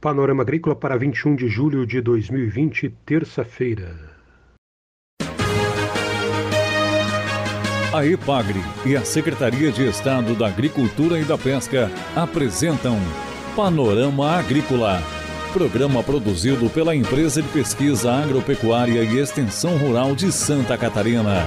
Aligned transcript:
Panorama 0.00 0.42
Agrícola 0.42 0.76
para 0.76 0.96
21 0.96 1.34
de 1.34 1.48
julho 1.48 1.84
de 1.84 2.00
2020, 2.00 2.88
terça-feira. 3.04 3.96
A 7.92 8.06
EPAGRE 8.06 8.60
e 8.86 8.96
a 8.96 9.04
Secretaria 9.04 9.72
de 9.72 9.88
Estado 9.88 10.36
da 10.36 10.46
Agricultura 10.46 11.18
e 11.18 11.24
da 11.24 11.36
Pesca 11.36 11.90
apresentam 12.14 12.96
Panorama 13.56 14.38
Agrícola, 14.38 15.02
programa 15.52 16.00
produzido 16.04 16.70
pela 16.70 16.94
Empresa 16.94 17.42
de 17.42 17.48
Pesquisa 17.48 18.12
Agropecuária 18.12 19.02
e 19.02 19.18
Extensão 19.18 19.76
Rural 19.78 20.14
de 20.14 20.30
Santa 20.30 20.78
Catarina. 20.78 21.44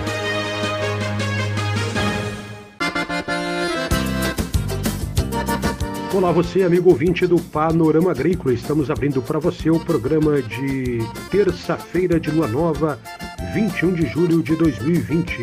Olá, 6.14 6.30
você, 6.30 6.64
amigo 6.64 6.90
ouvinte 6.90 7.26
do 7.26 7.40
Panorama 7.40 8.12
Agrícola. 8.12 8.54
Estamos 8.54 8.92
abrindo 8.92 9.22
para 9.22 9.40
você 9.40 9.70
o 9.70 9.80
programa 9.80 10.42
de 10.42 11.00
terça-feira 11.30 12.20
de 12.20 12.30
lua 12.30 12.50
nova, 12.50 13.00
21 13.54 13.94
de 13.94 14.06
julho 14.08 14.44
de 14.44 14.54
2020. 14.58 15.38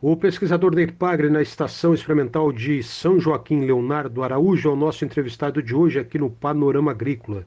O 0.00 0.16
pesquisador 0.16 0.74
da 0.74 0.82
IPAGRE 0.82 1.30
na 1.30 1.40
Estação 1.40 1.94
Experimental 1.94 2.52
de 2.52 2.82
São 2.82 3.18
Joaquim, 3.18 3.64
Leonardo 3.64 4.22
Araújo, 4.22 4.68
é 4.68 4.72
o 4.72 4.76
nosso 4.76 5.04
entrevistado 5.04 5.62
de 5.62 5.74
hoje 5.74 5.98
aqui 5.98 6.18
no 6.18 6.28
Panorama 6.28 6.90
Agrícola. 6.90 7.44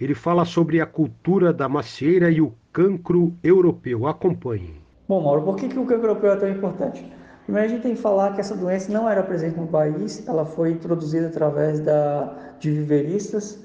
Ele 0.00 0.14
fala 0.14 0.44
sobre 0.44 0.80
a 0.80 0.86
cultura 0.86 1.52
da 1.52 1.68
macieira 1.68 2.30
e 2.30 2.40
o 2.40 2.54
cancro 2.72 3.34
europeu. 3.44 4.06
Acompanhe. 4.06 4.74
Bom, 5.06 5.22
Mauro, 5.22 5.42
por 5.42 5.56
que, 5.56 5.68
que 5.68 5.78
o 5.78 5.84
cancro 5.84 6.08
europeu 6.08 6.32
é 6.32 6.36
tão 6.36 6.48
importante? 6.48 7.12
Primeiro, 7.44 7.68
a 7.68 7.70
gente 7.70 7.82
tem 7.82 7.94
que 7.94 8.00
falar 8.00 8.32
que 8.32 8.40
essa 8.40 8.56
doença 8.56 8.90
não 8.90 9.08
era 9.08 9.22
presente 9.22 9.58
no 9.58 9.66
país, 9.66 10.26
ela 10.26 10.46
foi 10.46 10.72
introduzida 10.72 11.26
através 11.26 11.80
da, 11.80 12.54
de 12.58 12.70
viveristas 12.70 13.62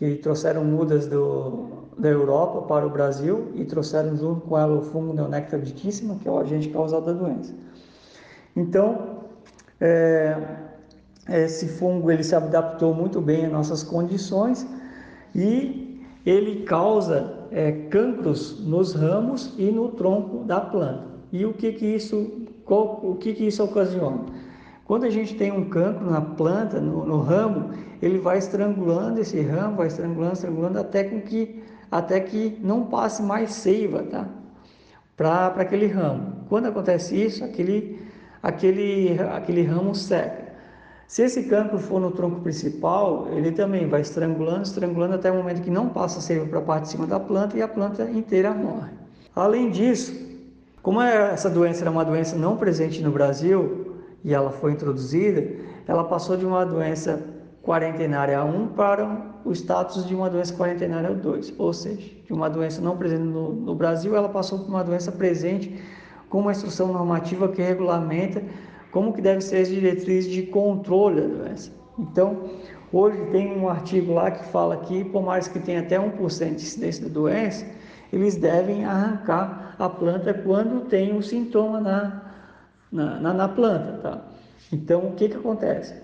que 0.00 0.14
trouxeram 0.16 0.64
mudas 0.64 1.06
do, 1.06 1.68
da 1.98 2.08
Europa 2.08 2.62
para 2.62 2.86
o 2.86 2.90
Brasil 2.90 3.52
e 3.54 3.66
trouxeram 3.66 4.16
junto 4.16 4.40
com 4.46 4.56
ela 4.56 4.78
o 4.78 4.82
fungo 4.82 5.12
Neonectar 5.12 5.60
vitíssima, 5.60 6.14
que 6.14 6.26
é 6.26 6.30
o 6.30 6.38
agente 6.38 6.70
causador 6.70 7.12
da 7.12 7.20
doença. 7.20 7.54
Então, 8.56 9.18
é, 9.78 10.34
esse 11.28 11.68
fungo 11.68 12.10
ele 12.10 12.24
se 12.24 12.34
adaptou 12.34 12.94
muito 12.94 13.20
bem 13.20 13.44
às 13.44 13.52
nossas 13.52 13.82
condições 13.82 14.66
e 15.34 16.02
ele 16.24 16.62
causa 16.64 17.46
é, 17.50 17.70
cancros 17.90 18.66
nos 18.66 18.94
ramos 18.94 19.54
e 19.58 19.70
no 19.70 19.90
tronco 19.90 20.44
da 20.44 20.62
planta. 20.62 21.04
E 21.30 21.44
o 21.44 21.52
que 21.52 21.72
que 21.72 21.84
isso, 21.84 22.48
qual, 22.64 23.00
o 23.04 23.16
que 23.16 23.34
que 23.34 23.46
isso 23.46 23.62
ocasiona? 23.62 24.24
Quando 24.90 25.04
a 25.04 25.10
gente 25.10 25.36
tem 25.36 25.52
um 25.52 25.68
cancro 25.68 26.10
na 26.10 26.20
planta, 26.20 26.80
no, 26.80 27.06
no 27.06 27.20
ramo, 27.20 27.70
ele 28.02 28.18
vai 28.18 28.38
estrangulando 28.38 29.20
esse 29.20 29.40
ramo, 29.40 29.76
vai 29.76 29.86
estrangulando, 29.86 30.32
estrangulando 30.32 30.80
até 30.80 31.04
que, 31.04 31.62
até 31.88 32.18
que 32.18 32.58
não 32.60 32.86
passe 32.86 33.22
mais 33.22 33.52
seiva, 33.52 34.02
tá? 34.02 34.26
Para 35.16 35.46
aquele 35.46 35.86
ramo. 35.86 36.44
Quando 36.48 36.66
acontece 36.66 37.14
isso, 37.14 37.44
aquele, 37.44 38.02
aquele, 38.42 39.16
aquele 39.32 39.62
ramo 39.62 39.94
seca. 39.94 40.54
Se 41.06 41.22
esse 41.22 41.44
cancro 41.44 41.78
for 41.78 42.00
no 42.00 42.10
tronco 42.10 42.40
principal, 42.40 43.28
ele 43.30 43.52
também 43.52 43.86
vai 43.86 44.00
estrangulando, 44.00 44.62
estrangulando 44.62 45.14
até 45.14 45.30
o 45.30 45.36
momento 45.36 45.62
que 45.62 45.70
não 45.70 45.88
passa 45.88 46.20
seiva 46.20 46.46
para 46.46 46.58
a 46.58 46.62
parte 46.62 46.82
de 46.86 46.88
cima 46.88 47.06
da 47.06 47.20
planta 47.20 47.56
e 47.56 47.62
a 47.62 47.68
planta 47.68 48.10
inteira 48.10 48.52
morre. 48.52 48.90
Além 49.36 49.70
disso, 49.70 50.12
como 50.82 51.00
essa 51.00 51.48
doença 51.48 51.84
era 51.84 51.92
uma 51.92 52.04
doença 52.04 52.34
não 52.34 52.56
presente 52.56 53.00
no 53.00 53.12
Brasil, 53.12 53.89
e 54.24 54.34
ela 54.34 54.50
foi 54.50 54.72
introduzida, 54.72 55.46
ela 55.86 56.04
passou 56.04 56.36
de 56.36 56.44
uma 56.44 56.64
doença 56.64 57.22
quarentenária 57.62 58.42
1 58.44 58.68
para 58.68 59.30
o 59.44 59.52
status 59.52 60.06
de 60.06 60.14
uma 60.14 60.28
doença 60.28 60.54
quarentenária 60.54 61.14
2, 61.14 61.54
ou 61.58 61.72
seja, 61.72 62.10
de 62.26 62.32
uma 62.32 62.48
doença 62.48 62.80
não 62.80 62.96
presente 62.96 63.22
no, 63.22 63.52
no 63.52 63.74
Brasil, 63.74 64.14
ela 64.16 64.28
passou 64.28 64.58
por 64.58 64.68
uma 64.68 64.84
doença 64.84 65.10
presente 65.10 65.80
com 66.28 66.40
uma 66.40 66.52
instrução 66.52 66.92
normativa 66.92 67.48
que 67.48 67.60
regulamenta 67.60 68.42
como 68.90 69.12
que 69.12 69.20
deve 69.20 69.40
ser 69.40 69.58
as 69.58 69.68
diretrizes 69.68 70.30
de 70.30 70.42
controle 70.42 71.20
da 71.20 71.26
doença. 71.26 71.70
Então, 71.98 72.50
hoje 72.92 73.18
tem 73.30 73.56
um 73.56 73.68
artigo 73.68 74.14
lá 74.14 74.30
que 74.30 74.44
fala 74.46 74.76
que 74.78 75.04
pomares 75.04 75.48
que 75.48 75.58
tem 75.58 75.78
até 75.78 75.98
1% 75.98 76.48
de 76.48 76.54
incidência 76.54 77.04
da 77.06 77.12
doença, 77.12 77.66
eles 78.12 78.36
devem 78.36 78.84
arrancar 78.84 79.76
a 79.78 79.88
planta 79.88 80.34
quando 80.34 80.86
tem 80.88 81.16
o 81.16 81.22
sintoma 81.22 81.80
na, 81.80 82.29
na, 82.90 83.20
na, 83.20 83.32
na 83.32 83.48
planta. 83.48 83.92
Tá? 84.02 84.24
Então, 84.72 85.08
o 85.08 85.12
que, 85.12 85.28
que 85.28 85.36
acontece? 85.36 85.94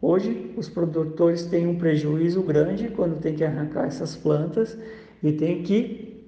Hoje, 0.00 0.54
os 0.56 0.68
produtores 0.68 1.44
têm 1.46 1.66
um 1.66 1.76
prejuízo 1.76 2.42
grande 2.42 2.88
quando 2.88 3.20
tem 3.20 3.34
que 3.34 3.44
arrancar 3.44 3.86
essas 3.86 4.16
plantas 4.16 4.78
e 5.22 5.32
tem 5.32 5.62
que 5.62 6.24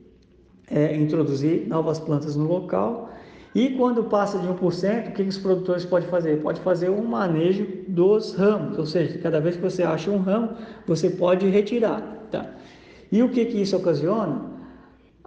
é, 0.71 0.95
introduzir 0.97 1.67
novas 1.67 1.99
plantas 1.99 2.37
no 2.37 2.47
local. 2.47 3.11
E 3.55 3.71
quando 3.71 4.05
passa 4.05 4.39
de 4.39 4.49
1%, 4.49 5.09
o 5.09 5.13
que, 5.13 5.23
os 5.23 5.39
produtores 5.39 5.85
podem 5.85 6.09
fazer? 6.09 6.41
Pode 6.41 6.61
fazer 6.61 6.91
um 6.91 7.05
manejo 7.05 7.67
dos 7.89 8.35
ramos, 8.35 8.79
ou 8.79 8.87
seja, 8.87 9.19
cada 9.19 9.41
vez 9.41 9.57
que 9.57 9.63
você 9.63 9.83
acha 9.83 10.11
um 10.11 10.19
ramo, 10.19 10.57
você 10.87 11.11
pode 11.11 11.47
retirar. 11.49 12.01
Tá? 12.31 12.51
E 13.11 13.23
o 13.23 13.29
que, 13.29 13.45
que 13.45 13.61
isso 13.61 13.77
ocasiona? 13.77 14.52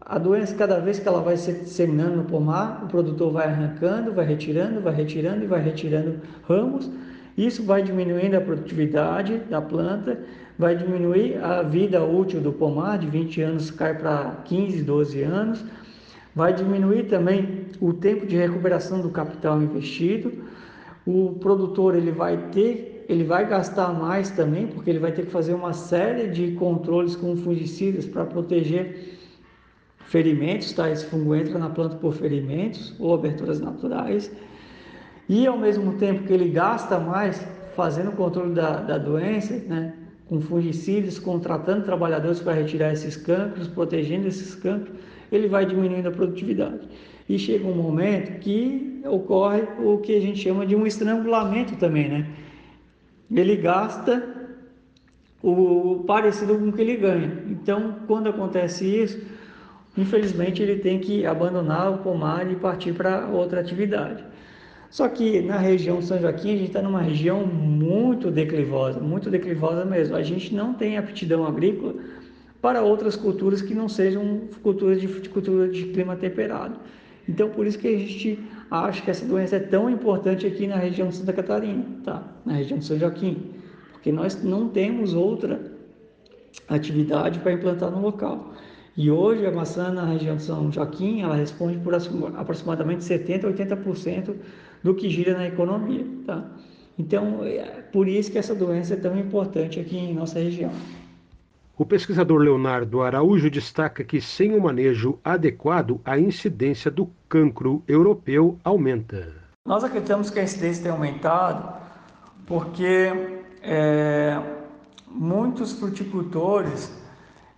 A 0.05 0.19
doença, 0.19 0.53
cada 0.55 0.79
vez 0.79 0.99
que 0.99 1.07
ela 1.07 1.21
vai 1.21 1.35
se 1.35 1.51
disseminando 1.51 2.17
no 2.17 2.23
pomar, 2.25 2.83
o 2.83 2.87
produtor 2.87 3.31
vai 3.31 3.47
arrancando, 3.47 4.13
vai 4.13 4.25
retirando, 4.25 4.79
vai 4.79 4.93
retirando 4.93 5.43
e 5.43 5.47
vai 5.47 5.61
retirando 5.61 6.19
ramos. 6.47 6.89
Isso 7.35 7.63
vai 7.63 7.81
diminuindo 7.81 8.35
a 8.35 8.41
produtividade 8.41 9.39
da 9.49 9.61
planta, 9.61 10.19
vai 10.59 10.75
diminuir 10.75 11.43
a 11.43 11.63
vida 11.63 12.03
útil 12.03 12.39
do 12.39 12.53
pomar, 12.53 12.99
de 12.99 13.07
20 13.07 13.41
anos 13.41 13.71
cai 13.71 13.97
para 13.97 14.43
15, 14.45 14.83
12 14.83 15.21
anos, 15.23 15.65
Vai 16.35 16.53
diminuir 16.53 17.03
também 17.05 17.67
o 17.79 17.93
tempo 17.93 18.25
de 18.25 18.35
recuperação 18.35 18.99
do 18.99 19.09
capital 19.09 19.61
investido. 19.61 20.33
O 21.07 21.37
produtor 21.39 21.95
ele 21.95 22.11
vai 22.11 22.35
ter, 22.51 23.05
ele 23.07 23.23
vai 23.23 23.47
gastar 23.47 23.93
mais 23.93 24.31
também, 24.31 24.67
porque 24.67 24.89
ele 24.89 24.99
vai 24.99 25.13
ter 25.13 25.27
que 25.27 25.31
fazer 25.31 25.53
uma 25.53 25.71
série 25.71 26.27
de 26.27 26.51
controles 26.55 27.15
com 27.15 27.37
fungicidas 27.37 28.05
para 28.05 28.25
proteger 28.25 29.17
ferimentos, 30.07 30.71
tá? 30.73 30.89
Esse 30.89 31.05
fungo 31.05 31.35
entra 31.35 31.57
na 31.57 31.69
planta 31.69 31.95
por 31.95 32.13
ferimentos 32.13 32.93
ou 32.99 33.13
aberturas 33.13 33.59
naturais. 33.59 34.31
E 35.27 35.47
ao 35.47 35.57
mesmo 35.57 35.93
tempo 35.93 36.23
que 36.23 36.33
ele 36.33 36.49
gasta 36.49 36.99
mais 36.99 37.45
fazendo 37.75 38.09
o 38.09 38.13
controle 38.13 38.53
da, 38.53 38.81
da 38.81 38.97
doença, 38.97 39.55
né? 39.67 39.93
com 40.27 40.41
fungicidas, 40.41 41.19
contratando 41.19 41.83
trabalhadores 41.83 42.39
para 42.39 42.53
retirar 42.53 42.91
esses 42.91 43.15
cancros, 43.15 43.67
protegendo 43.67 44.27
esses 44.27 44.55
cancros, 44.55 44.95
ele 45.31 45.47
vai 45.47 45.65
diminuindo 45.65 46.07
a 46.07 46.11
produtividade. 46.11 46.87
E 47.27 47.37
chega 47.37 47.67
um 47.67 47.75
momento 47.75 48.39
que 48.39 49.01
ocorre 49.05 49.63
o 49.79 49.97
que 49.99 50.15
a 50.15 50.21
gente 50.21 50.39
chama 50.39 50.65
de 50.65 50.75
um 50.75 50.85
estrangulamento 50.85 51.75
também, 51.75 52.09
né? 52.09 52.27
Ele 53.31 53.55
gasta 53.55 54.23
o 55.41 56.03
parecido 56.07 56.57
com 56.57 56.69
o 56.69 56.73
que 56.73 56.81
ele 56.81 56.95
ganha. 56.95 57.43
Então, 57.47 57.97
quando 58.07 58.29
acontece 58.29 58.85
isso, 58.85 59.21
infelizmente 59.97 60.61
ele 60.61 60.77
tem 60.77 60.99
que 60.99 61.25
abandonar 61.25 61.91
o 61.91 61.97
pomar 61.99 62.51
e 62.51 62.55
partir 62.55 62.93
para 62.93 63.27
outra 63.27 63.61
atividade. 63.61 64.23
Só 64.89 65.09
que 65.09 65.41
na 65.41 65.57
região 65.57 66.01
São 66.01 66.19
Joaquim, 66.19 66.53
a 66.53 66.57
gente 66.57 66.67
está 66.67 66.81
numa 66.81 67.01
região 67.01 67.45
muito 67.45 68.31
declivosa, 68.31 68.99
muito 68.99 69.29
declivosa 69.29 69.83
mesmo. 69.83 70.15
A 70.15 70.23
gente 70.23 70.55
não 70.55 70.73
tem 70.73 70.97
aptidão 70.97 71.45
agrícola 71.45 71.95
para 72.61 72.81
outras 72.81 73.15
culturas 73.15 73.61
que 73.61 73.73
não 73.73 73.89
sejam 73.89 74.41
culturas 74.63 75.01
de, 75.01 75.07
cultura 75.29 75.67
de 75.67 75.85
clima 75.87 76.15
temperado. 76.15 76.79
Então, 77.27 77.49
por 77.49 77.67
isso 77.67 77.77
que 77.77 77.87
a 77.87 77.97
gente 77.97 78.39
acha 78.71 79.01
que 79.01 79.11
essa 79.11 79.25
doença 79.25 79.57
é 79.57 79.59
tão 79.59 79.89
importante 79.89 80.47
aqui 80.47 80.65
na 80.65 80.77
região 80.77 81.09
de 81.09 81.15
Santa 81.15 81.33
Catarina, 81.33 81.83
tá? 82.03 82.23
na 82.45 82.53
região 82.53 82.79
de 82.79 82.85
São 82.85 82.97
Joaquim, 82.97 83.51
porque 83.91 84.11
nós 84.11 84.43
não 84.43 84.69
temos 84.69 85.13
outra 85.13 85.59
atividade 86.67 87.39
para 87.39 87.51
implantar 87.51 87.91
no 87.91 87.99
local. 87.99 88.53
E 88.97 89.11
hoje 89.11 89.45
a 89.45 89.51
maçã 89.51 89.91
na 89.91 90.05
região 90.05 90.37
de 90.37 90.43
São 90.43 90.71
Joaquim, 90.71 91.21
ela 91.21 91.35
responde 91.35 91.77
por 91.79 91.93
aproximadamente 92.37 93.03
70 93.03 93.47
a 93.47 93.51
80% 93.51 94.35
do 94.81 94.95
que 94.95 95.09
gira 95.09 95.37
na 95.37 95.47
economia. 95.47 96.05
Tá? 96.25 96.45
Então, 96.97 97.43
é 97.43 97.81
por 97.91 98.07
isso 98.07 98.31
que 98.31 98.37
essa 98.37 98.55
doença 98.55 98.93
é 98.93 98.97
tão 98.97 99.17
importante 99.19 99.79
aqui 99.79 99.97
em 99.97 100.13
nossa 100.13 100.39
região. 100.39 100.71
O 101.77 101.85
pesquisador 101.85 102.39
Leonardo 102.39 103.01
Araújo 103.01 103.49
destaca 103.49 104.01
que, 104.01 104.21
sem 104.21 104.55
o 104.55 104.61
manejo 104.61 105.19
adequado, 105.21 105.99
a 106.05 106.17
incidência 106.17 106.89
do 106.89 107.09
cancro 107.27 107.83
europeu 107.85 108.57
aumenta. 108.63 109.33
Nós 109.67 109.83
acreditamos 109.83 110.29
que 110.29 110.39
a 110.39 110.43
incidência 110.43 110.83
tem 110.83 110.91
aumentado 110.93 111.83
porque 112.45 113.11
é, 113.61 114.39
muitos 115.09 115.73
fruticultores 115.73 116.95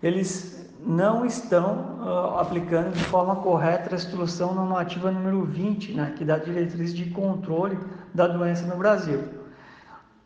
eles 0.01 0.56
não 0.79 1.25
estão 1.25 1.99
uh, 1.99 2.37
aplicando 2.39 2.91
de 2.91 3.03
forma 3.05 3.37
correta 3.37 3.93
a 3.93 3.95
instrução 3.95 4.53
normativa 4.53 5.11
número 5.11 5.43
20, 5.43 5.93
né, 5.93 6.13
que 6.17 6.23
dá 6.23 6.37
diretriz 6.37 6.93
de 6.93 7.09
controle 7.09 7.77
da 8.13 8.27
doença 8.27 8.65
no 8.65 8.77
Brasil. 8.77 9.23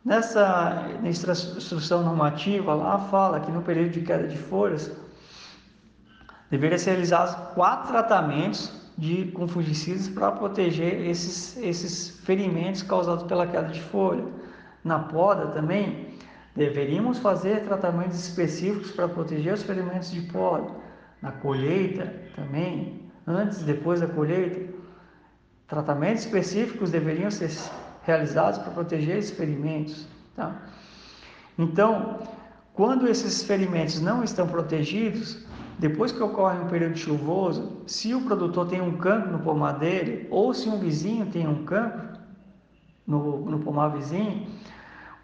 Nessa 0.04 0.88
instrução 1.04 2.02
normativa, 2.02 2.74
lá 2.74 2.98
fala 2.98 3.40
que 3.40 3.52
no 3.52 3.62
período 3.62 3.90
de 3.90 4.00
queda 4.00 4.26
de 4.26 4.36
folhas 4.36 4.90
deveria 6.50 6.78
ser 6.78 6.90
realizados 6.90 7.34
quatro 7.54 7.92
tratamentos 7.92 8.72
de, 8.98 9.26
com 9.32 9.46
fungicidas 9.46 10.08
para 10.08 10.32
proteger 10.32 11.06
esses, 11.06 11.56
esses 11.56 12.20
ferimentos 12.20 12.82
causados 12.82 13.24
pela 13.24 13.46
queda 13.46 13.68
de 13.68 13.80
folha. 13.80 14.24
Na 14.84 14.98
poda 14.98 15.46
também, 15.46 16.11
Deveríamos 16.54 17.18
fazer 17.18 17.64
tratamentos 17.64 18.18
específicos 18.18 18.90
para 18.90 19.08
proteger 19.08 19.54
os 19.54 19.62
ferimentos 19.62 20.10
de 20.10 20.20
pólen. 20.22 20.66
Na 21.22 21.32
colheita 21.32 22.12
também, 22.36 23.10
antes 23.26 23.62
e 23.62 23.64
depois 23.64 24.00
da 24.00 24.06
colheita, 24.06 24.72
tratamentos 25.66 26.24
específicos 26.24 26.90
deveriam 26.90 27.30
ser 27.30 27.50
realizados 28.02 28.58
para 28.58 28.72
proteger 28.72 29.16
esses 29.18 29.30
ferimentos. 29.30 30.06
Tá? 30.36 30.60
Então, 31.58 32.18
quando 32.74 33.08
esses 33.08 33.42
ferimentos 33.42 34.00
não 34.00 34.24
estão 34.24 34.46
protegidos, 34.46 35.46
depois 35.78 36.12
que 36.12 36.22
ocorre 36.22 36.58
um 36.58 36.68
período 36.68 36.96
chuvoso, 36.96 37.82
se 37.86 38.14
o 38.14 38.22
produtor 38.22 38.68
tem 38.68 38.80
um 38.80 38.96
cancro 38.96 39.32
no 39.32 39.38
pomar 39.38 39.72
dele, 39.72 40.26
ou 40.30 40.52
se 40.52 40.68
um 40.68 40.78
vizinho 40.78 41.26
tem 41.26 41.46
um 41.46 41.64
cancro 41.64 42.18
no, 43.06 43.50
no 43.50 43.58
pomar 43.60 43.88
vizinho, 43.88 44.46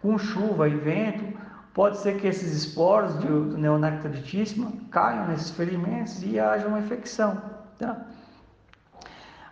com 0.01 0.17
chuva 0.17 0.67
e 0.67 0.75
vento, 0.75 1.37
pode 1.73 1.97
ser 1.97 2.19
que 2.19 2.27
esses 2.27 2.51
esporos 2.53 3.13
do 3.15 3.57
neonectaritíssima 3.57 4.71
caiam 4.91 5.27
nesses 5.27 5.51
ferimentos 5.51 6.23
e 6.23 6.39
haja 6.39 6.67
uma 6.67 6.79
infecção. 6.79 7.41
Tá? 7.77 8.05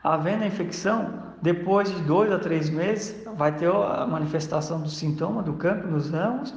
Havendo 0.03 0.43
a 0.43 0.47
infecção, 0.47 1.27
depois 1.41 1.89
de 1.89 2.01
dois 2.03 2.31
a 2.31 2.39
três 2.39 2.69
meses, 2.69 3.25
vai 3.35 3.51
ter 3.51 3.69
a 3.69 4.05
manifestação 4.07 4.81
do 4.81 4.89
sintoma 4.89 5.43
do 5.43 5.53
cancro 5.53 5.89
nos 5.89 6.09
ramos 6.09 6.53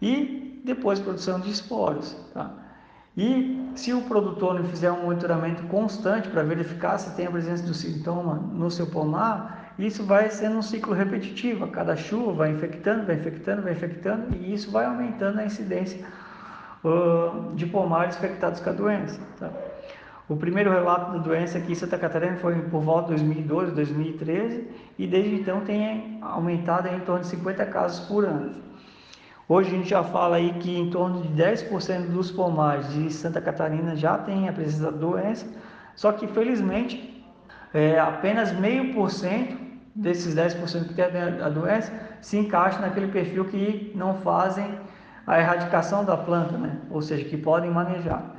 e 0.00 0.60
depois 0.64 0.98
produção 0.98 1.40
de 1.40 1.50
esporos. 1.50 2.16
Tá? 2.32 2.50
E 3.16 3.72
se 3.74 3.92
o 3.92 4.02
produtor 4.02 4.54
não 4.54 4.64
fizer 4.64 4.92
um 4.92 5.04
monitoramento 5.04 5.62
constante 5.64 6.28
para 6.28 6.42
verificar 6.42 6.98
se 6.98 7.14
tem 7.16 7.26
a 7.26 7.30
presença 7.30 7.62
do 7.62 7.72
sintoma 7.72 8.34
no 8.34 8.70
seu 8.70 8.86
pomar, 8.86 9.55
isso 9.78 10.04
vai 10.04 10.30
sendo 10.30 10.56
um 10.56 10.62
ciclo 10.62 10.94
repetitivo. 10.94 11.64
A 11.64 11.68
cada 11.68 11.96
chuva 11.96 12.32
vai 12.32 12.50
infectando, 12.50 13.04
vai 13.04 13.16
infectando, 13.16 13.62
vai 13.62 13.72
infectando, 13.72 14.34
e 14.34 14.54
isso 14.54 14.70
vai 14.70 14.86
aumentando 14.86 15.38
a 15.38 15.44
incidência 15.44 16.04
uh, 16.82 17.54
de 17.54 17.66
pomares 17.66 18.16
infectados 18.16 18.60
com 18.60 18.70
a 18.70 18.72
doença. 18.72 19.20
Tá? 19.38 19.50
O 20.28 20.36
primeiro 20.36 20.70
relato 20.70 21.12
da 21.12 21.18
doença 21.18 21.58
aqui 21.58 21.72
em 21.72 21.74
Santa 21.74 21.98
Catarina 21.98 22.36
foi 22.36 22.54
por 22.62 22.80
volta 22.80 23.14
de 23.14 23.22
2012, 23.22 23.72
2013, 23.72 24.68
e 24.98 25.06
desde 25.06 25.34
então 25.36 25.60
tem 25.60 26.18
aumentado 26.22 26.88
em 26.88 26.98
torno 27.00 27.20
de 27.20 27.28
50 27.28 27.66
casos 27.66 28.06
por 28.08 28.24
ano. 28.24 28.54
Hoje 29.48 29.70
a 29.70 29.72
gente 29.78 29.88
já 29.88 30.02
fala 30.02 30.36
aí 30.36 30.54
que 30.54 30.76
em 30.76 30.90
torno 30.90 31.22
de 31.22 31.28
10% 31.40 32.08
dos 32.08 32.32
pomares 32.32 32.92
de 32.92 33.12
Santa 33.12 33.40
Catarina 33.40 33.94
já 33.94 34.18
tem 34.18 34.48
a 34.48 34.52
presença 34.52 34.90
da 34.90 34.98
doença, 34.98 35.46
só 35.94 36.10
que 36.10 36.26
felizmente 36.26 37.24
é, 37.72 38.00
apenas 38.00 38.52
meio 38.58 38.92
por 38.94 39.08
cento 39.10 39.65
desses 39.96 40.34
10% 40.34 40.88
que 40.88 40.94
tem 40.94 41.04
a 41.04 41.48
doença 41.48 41.92
se 42.20 42.36
encaixa 42.36 42.78
naquele 42.80 43.08
perfil 43.08 43.46
que 43.46 43.92
não 43.94 44.14
fazem 44.18 44.78
a 45.26 45.40
erradicação 45.40 46.04
da 46.04 46.16
planta, 46.16 46.56
né? 46.56 46.78
ou 46.90 47.00
seja, 47.02 47.24
que 47.24 47.36
podem 47.36 47.70
manejar. 47.70 48.36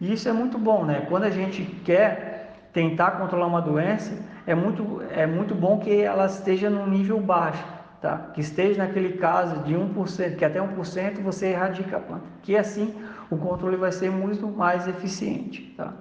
E 0.00 0.12
isso 0.12 0.28
é 0.28 0.32
muito 0.32 0.58
bom, 0.58 0.84
né? 0.84 1.06
Quando 1.08 1.24
a 1.24 1.30
gente 1.30 1.64
quer 1.84 2.68
tentar 2.72 3.12
controlar 3.12 3.46
uma 3.46 3.60
doença, 3.60 4.12
é 4.46 4.54
muito, 4.54 5.02
é 5.10 5.26
muito 5.26 5.54
bom 5.54 5.80
que 5.80 6.00
ela 6.00 6.26
esteja 6.26 6.70
num 6.70 6.86
nível 6.86 7.18
baixo, 7.18 7.64
tá? 8.00 8.30
Que 8.32 8.40
esteja 8.40 8.84
naquele 8.84 9.14
caso 9.14 9.64
de 9.64 9.74
1%, 9.74 10.36
que 10.36 10.44
até 10.44 10.60
1% 10.60 11.20
você 11.20 11.48
erradica 11.48 11.96
a 11.96 12.00
planta, 12.00 12.26
que 12.42 12.56
assim 12.56 12.94
o 13.28 13.36
controle 13.36 13.76
vai 13.76 13.90
ser 13.90 14.10
muito 14.10 14.46
mais 14.46 14.86
eficiente, 14.86 15.74
tá? 15.76 15.92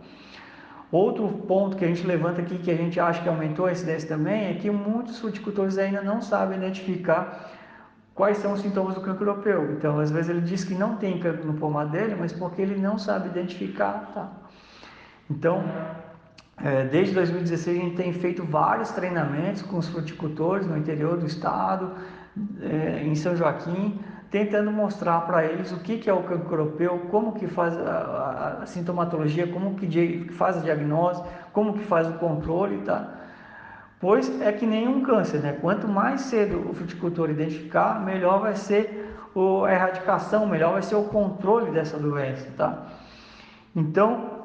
Outro 0.91 1.27
ponto 1.27 1.75
que 1.75 1.84
a 1.84 1.88
gente 1.88 2.08
levanta 2.08 2.41
aqui, 2.41 2.58
que 2.58 2.72
a 2.72 2.75
gente 2.75 3.00
acha 3.00 3.22
que 3.22 3.27
aumentou 3.27 3.65
a 3.65 3.72
incidência 3.72 4.08
também, 4.08 4.51
é 4.51 4.53
que 4.53 4.70
muitos 4.70 5.20
fruticultores 5.20 5.77
ainda 5.77 6.01
não 6.01 6.22
sabem 6.22 6.58
identificar 6.58 7.51
quais 8.15 8.38
são 8.38 8.53
os 8.53 8.62
sintomas 8.62 8.96
do 8.96 9.01
cancro 9.01 9.25
europeu. 9.25 9.74
Então, 9.74 10.00
às 10.00 10.10
vezes 10.10 10.29
ele 10.29 10.41
diz 10.41 10.63
que 10.63 10.74
não 10.74 10.96
tem 10.96 11.20
cancro 11.20 11.46
no 11.46 11.53
pomar 11.56 11.86
dele, 11.86 12.15
mas 12.17 12.32
porque 12.32 12.62
ele 12.62 12.79
não 12.79 12.98
sabe 12.98 13.27
identificar, 13.27 14.12
tá? 14.13 14.32
Então, 15.29 15.63
é, 16.63 16.86
desde 16.86 17.13
2016 17.13 17.77
a 17.77 17.82
gente 17.82 17.96
tem 17.96 18.13
feito 18.13 18.44
vários 18.44 18.89
treinamentos 18.91 19.62
com 19.62 19.77
os 19.77 19.88
fruticultores 19.89 20.65
no 20.65 20.77
interior 20.77 21.17
do 21.17 21.27
estado, 21.27 21.91
é, 22.62 23.03
em 23.03 23.13
São 23.13 23.36
Joaquim, 23.36 24.00
tentando 24.29 24.72
mostrar 24.72 25.22
para 25.22 25.46
eles 25.46 25.72
o 25.72 25.79
que, 25.79 25.98
que 25.98 26.10
é 26.10 26.13
o 26.13 26.24
cancro 26.24 26.53
europeu, 26.53 27.07
como 27.10 27.34
que 27.34 27.48
faz 27.48 27.77
a, 27.77 27.91
a, 27.91 28.63
a, 28.63 28.65
sintomatologia, 28.65 29.48
como 29.48 29.75
que 29.75 30.29
faz 30.34 30.57
a 30.57 30.62
diagnose, 30.62 31.24
como 31.53 31.74
que 31.74 31.84
faz 31.84 32.07
o 32.07 32.13
controle, 32.13 32.79
tá? 32.79 33.13
Pois 34.00 34.41
é 34.41 34.51
que 34.51 34.65
nenhum 34.65 35.01
câncer, 35.01 35.41
né? 35.41 35.57
Quanto 35.60 35.88
mais 35.88 36.22
cedo 36.22 36.69
o 36.69 36.74
fruticultor 36.74 37.29
identificar, 37.29 38.03
melhor 38.03 38.41
vai 38.41 38.55
ser 38.55 39.15
a 39.65 39.72
erradicação, 39.72 40.46
melhor 40.46 40.74
vai 40.74 40.81
ser 40.81 40.96
o 40.96 41.03
controle 41.05 41.72
dessa 41.72 41.98
doença, 41.98 42.48
tá? 42.57 42.88
Então, 43.75 44.38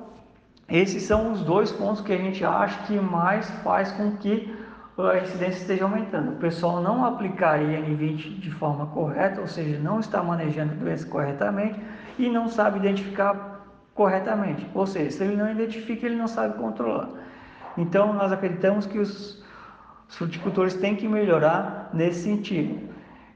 esses 0.68 1.02
são 1.02 1.32
os 1.32 1.42
dois 1.42 1.72
pontos 1.72 2.00
que 2.02 2.12
a 2.12 2.16
gente 2.16 2.44
acha 2.44 2.82
que 2.86 2.98
mais 2.98 3.50
faz 3.62 3.92
com 3.92 4.16
que 4.16 4.54
a 4.98 5.18
incidência 5.18 5.60
esteja 5.60 5.84
aumentando. 5.84 6.32
O 6.32 6.36
pessoal 6.36 6.80
não 6.80 7.04
aplicar 7.04 7.58
IN20 7.60 8.38
de 8.38 8.50
forma 8.50 8.86
correta, 8.86 9.40
ou 9.40 9.46
seja, 9.46 9.78
não 9.78 10.00
está 10.00 10.22
manejando 10.22 10.72
a 10.72 10.76
doença 10.76 11.06
corretamente 11.06 11.80
e 12.18 12.28
não 12.28 12.48
sabe 12.48 12.78
identificar 12.78 13.66
corretamente. 13.94 14.66
Ou 14.74 14.86
seja, 14.86 15.10
se 15.10 15.24
ele 15.24 15.36
não 15.36 15.50
identifica, 15.50 16.06
ele 16.06 16.16
não 16.16 16.28
sabe 16.28 16.58
controlar. 16.58 17.08
Então, 17.76 18.12
nós 18.12 18.30
acreditamos 18.32 18.84
que 18.84 18.98
os, 18.98 19.42
os 20.08 20.16
fruticultores 20.16 20.74
têm 20.74 20.94
que 20.94 21.08
melhorar 21.08 21.90
nesse 21.94 22.24
sentido. 22.24 22.90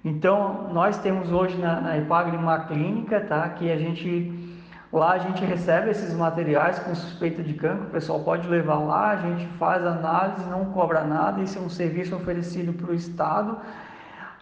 Então, 0.04 0.68
nós 0.72 0.98
temos 0.98 1.32
hoje 1.32 1.56
na, 1.56 1.80
na 1.80 1.96
uma 2.38 2.60
clínica, 2.60 3.20
tá? 3.20 3.48
Que 3.48 3.72
a 3.72 3.78
gente 3.78 4.45
Lá 4.92 5.12
a 5.12 5.18
gente 5.18 5.44
recebe 5.44 5.90
esses 5.90 6.14
materiais 6.14 6.78
com 6.78 6.94
suspeita 6.94 7.42
de 7.42 7.54
cancro, 7.54 7.86
o 7.86 7.90
pessoal 7.90 8.20
pode 8.20 8.48
levar 8.48 8.78
lá, 8.78 9.10
a 9.10 9.16
gente 9.16 9.46
faz 9.58 9.84
análise, 9.84 10.48
não 10.48 10.66
cobra 10.66 11.02
nada, 11.04 11.42
isso 11.42 11.58
é 11.58 11.60
um 11.60 11.68
serviço 11.68 12.14
oferecido 12.14 12.72
para 12.72 12.92
o 12.92 12.94
Estado. 12.94 13.58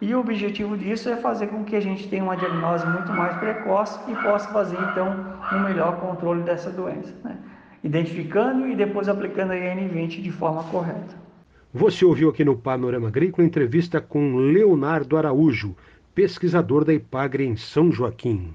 E 0.00 0.14
o 0.14 0.20
objetivo 0.20 0.76
disso 0.76 1.08
é 1.08 1.16
fazer 1.16 1.46
com 1.46 1.64
que 1.64 1.74
a 1.74 1.80
gente 1.80 2.08
tenha 2.08 2.22
uma 2.22 2.36
diagnose 2.36 2.86
muito 2.86 3.10
mais 3.12 3.36
precoce 3.38 3.98
e 4.10 4.14
possa 4.16 4.48
fazer 4.50 4.76
então 4.90 5.16
um 5.52 5.60
melhor 5.60 5.98
controle 5.98 6.42
dessa 6.42 6.70
doença, 6.70 7.14
né? 7.24 7.38
identificando 7.82 8.66
e 8.66 8.74
depois 8.74 9.08
aplicando 9.08 9.52
a 9.52 9.56
IN20 9.56 10.20
de 10.20 10.30
forma 10.30 10.64
correta. 10.64 11.24
Você 11.72 12.04
ouviu 12.04 12.28
aqui 12.28 12.44
no 12.44 12.56
Panorama 12.56 13.08
Agrícola 13.08 13.46
entrevista 13.46 14.00
com 14.00 14.36
Leonardo 14.36 15.16
Araújo, 15.16 15.74
pesquisador 16.14 16.84
da 16.84 16.94
IPAGRE 16.94 17.46
em 17.46 17.56
São 17.56 17.90
Joaquim. 17.90 18.54